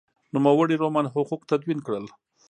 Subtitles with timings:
[0.33, 2.05] نوموړي رومن حقوق تدوین کړل.